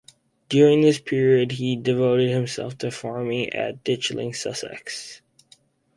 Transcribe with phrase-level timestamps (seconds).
[0.49, 5.21] During this period he devoted himself to farming at Ditchling, Sussex.